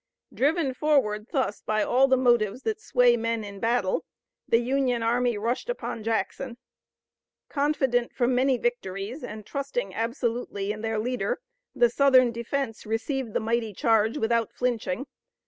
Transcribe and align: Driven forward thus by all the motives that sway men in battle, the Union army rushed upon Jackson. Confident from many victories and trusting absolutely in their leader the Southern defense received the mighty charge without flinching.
Driven 0.33 0.73
forward 0.73 1.27
thus 1.31 1.61
by 1.61 1.83
all 1.83 2.07
the 2.07 2.17
motives 2.17 2.63
that 2.63 2.81
sway 2.81 3.15
men 3.15 3.43
in 3.43 3.59
battle, 3.59 4.03
the 4.49 4.57
Union 4.57 5.03
army 5.03 5.37
rushed 5.37 5.69
upon 5.69 6.03
Jackson. 6.03 6.57
Confident 7.49 8.11
from 8.11 8.33
many 8.33 8.57
victories 8.57 9.23
and 9.23 9.45
trusting 9.45 9.93
absolutely 9.93 10.71
in 10.71 10.81
their 10.81 10.97
leader 10.97 11.39
the 11.75 11.87
Southern 11.91 12.31
defense 12.31 12.83
received 12.83 13.35
the 13.35 13.39
mighty 13.39 13.73
charge 13.73 14.17
without 14.17 14.51
flinching. 14.51 15.05